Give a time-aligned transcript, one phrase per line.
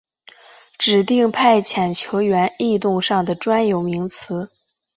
[0.79, 4.49] 指定派遣球员异动上的专有名词。